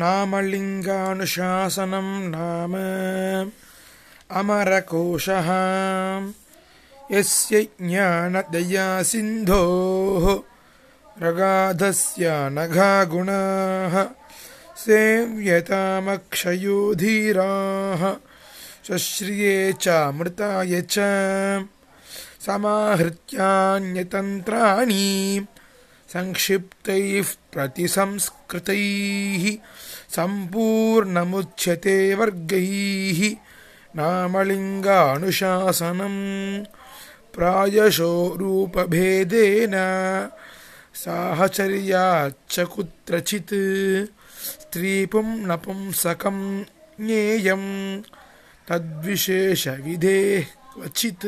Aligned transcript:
नामलिङ्गानुशासनं 0.00 2.08
नाम 2.34 2.74
अमरकोशः। 4.38 5.48
यस्य 7.12 7.54
ज्ञानदयासिन्धोः 7.82 8.54
रगाधस्य 11.22 12.24
नघागुणाः 12.56 13.94
सेव्यतामक्षयो 14.84 16.78
धीराः 17.00 18.02
शश्रिये 18.86 19.54
चामृताय 19.82 20.72
च 20.90 20.92
समाहृत्यान्यतन्त्राणि 22.46 25.06
संक्षिप्तैः 26.12 27.28
प्रतिसंस्कृतैः 27.52 29.44
सम्पूर्णमुच्यते 30.16 31.96
वर्गैः 32.18 33.20
नामलिङ्गानुशासनम् 33.98 34.52
प्रायशो 37.34 38.12
रूपभेदेन 38.40 39.74
साहचर्याच्च 41.02 42.54
कुत्रचित् 42.74 43.54
स्त्रीपुं 44.50 45.28
नपुंसकं 45.48 46.38
ज्ञेयम् 47.00 47.68
तद्विशेषविधेः 48.68 50.46
क्वचित् 50.72 51.26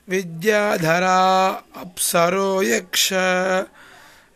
विद्याधरा 0.09 1.63
अप्सरो 1.77 2.63
यक्ष 2.63 3.13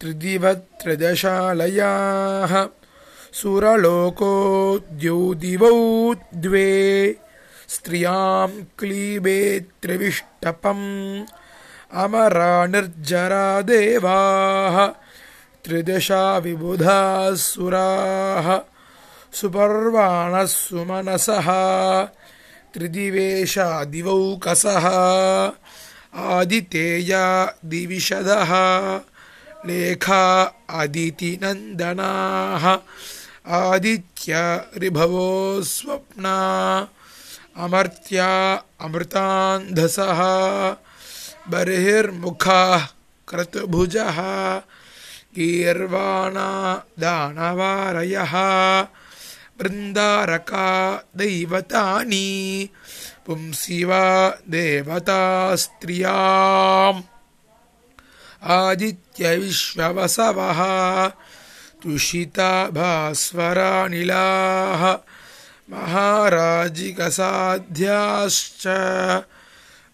त्रिदिवत्रिदशालयाः 0.00 2.52
सुरलोको 3.38 4.34
द्यौदिवौ 5.00 5.70
द्वे 6.44 6.68
स्त्रियाँ 7.74 8.48
क्लीबे 8.78 9.38
त्रिविष्टपम् 9.82 10.86
अमरा 12.02 12.54
निर्जरा 12.66 13.46
देवाः 13.70 14.86
त्रिदशा 15.64 16.22
विबुधाः 16.44 17.34
सुराः 17.42 18.48
सुपर्वाणः 19.40 20.44
सुमनसः 20.54 21.48
त्रिदिवेशा 22.74 23.68
दिवौकसः 23.92 24.86
आदितेया 26.36 27.24
दिविशदः 27.72 28.52
लेखा 29.66 30.22
अदितिनन्दनाः 30.80 32.64
आदित्य 33.48 34.64
ऋभवो 34.78 35.62
स्वप्ना, 35.62 36.88
अमर्त्या 37.56 38.62
अमृतान्धसः, 38.80 40.20
बर्हिर्मुखाः 41.48 42.86
क्रतुभुजः, 43.28 44.20
गीर्वाणा 45.38 46.82
दानवारयः 46.98 48.32
बृन्दारका 49.58 51.04
दैवतानि 51.16 52.68
पुंसि 53.26 53.84
वा 53.84 54.38
देवतास्त्रियाम् 54.48 57.02
आदित्यविश्ववसवः 58.42 60.60
तुषिता 61.86 62.52
भास्वरानिलाः 62.76 64.82
महाराजिकसाध्याश्च 65.70 68.64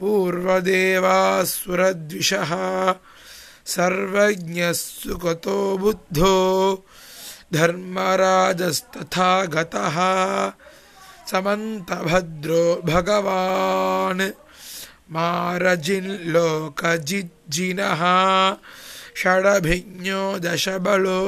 पूर्वदेवासुरद्विषः 0.00 0.92
सर्वज्ञः 3.74 4.72
बुद्धो 5.82 6.34
धर्मराजस्तथा 7.54 9.30
गतः 9.54 9.96
समन्तभद्रो 11.30 12.62
भगवान् 12.92 14.22
मारजिन्लोकजिज्जिनः 15.14 18.02
षडभिज्ञो 19.22 20.22
दशबलो 20.44 21.22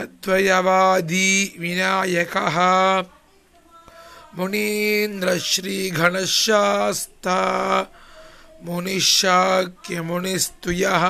अद्वयवादी 0.00 1.28
विनायकः 1.60 2.56
मुनीन्द्रश्रीघनशास्ता 4.38 7.38
मुनिशाक्यमुनिस्तुयः 8.66 11.04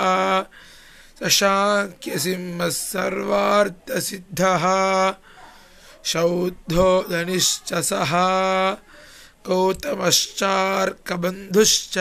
सशाक्यसिंहः 1.23 2.71
सर्वार्थसिद्धः 2.79 4.65
शौद्धोदनिश्च 6.13 7.71
सः 7.91 8.13
गौतमश्चार्कबन्धुश्च 9.49 11.99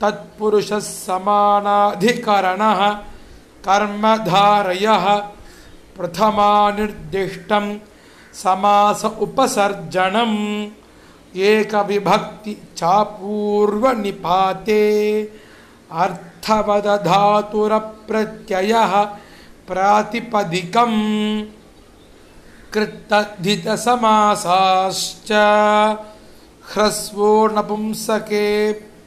तत्पुरुषः 0.00 0.80
समानाधिकरणः 0.86 2.80
कर्मधारयः 3.66 5.06
प्रथमानिर्दिष्टं 5.96 7.66
समास 8.42 9.02
उपसर्जनम्। 9.26 10.36
एकविभक्ति 11.36 12.56
चापूर्वनिपाते 12.76 14.82
अर्थवदधातुरप्रत्ययः 16.02 18.92
प्रातिपदिकम् 19.68 20.98
कृत्तधितसमासाश्च 22.74 25.30
ह्रस्वो 26.72 27.30
नपुंसके 27.56 28.46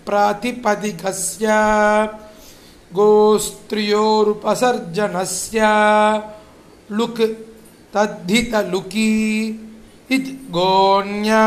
प्रातिपदिकस्य 0.07 1.47
गोस्त्रियोरुपसर्जनस्य 2.99 5.61
लुक् 6.97 7.21
तद्धितलुकी 7.93 9.09
ඉත් 10.09 10.25
ගෝඤ්ඤා 10.49 11.39